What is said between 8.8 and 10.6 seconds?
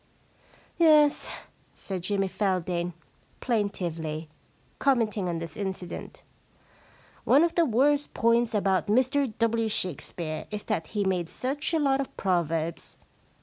Mr W. Shakespeare